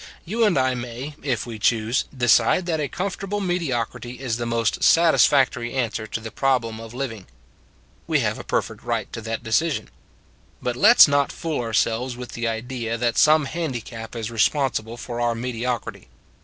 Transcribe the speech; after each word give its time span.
You 0.25 0.45
and 0.45 0.57
I 0.57 0.73
may, 0.73 1.13
if 1.21 1.45
we 1.45 1.59
choose, 1.59 2.05
decide 2.05 2.65
that 2.65 2.79
a 2.79 2.87
comfortable 2.87 3.39
mediocrity 3.39 4.19
is 4.19 4.37
the 4.37 4.47
most 4.47 4.81
satis 4.83 5.27
factory 5.27 5.73
answer 5.75 6.07
to 6.07 6.19
the 6.19 6.31
problem 6.31 6.79
of 6.79 6.95
living. 6.95 7.27
We 8.07 8.17
have 8.21 8.39
a 8.39 8.43
perfect 8.43 8.81
right 8.83 9.13
to 9.13 9.21
that 9.21 9.43
decision. 9.43 9.91
But 10.59 10.75
let 10.75 10.97
s 11.01 11.07
not 11.07 11.31
fool 11.31 11.61
ourselves 11.61 12.17
with 12.17 12.31
the 12.31 12.47
idea 12.47 12.97
that 12.97 13.15
some 13.19 13.45
handicap 13.45 14.15
is 14.15 14.31
responsible 14.31 14.97
for 14.97 15.21
our 15.21 15.35
mediocrity. 15.35 16.07